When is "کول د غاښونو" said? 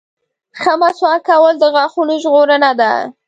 1.29-2.13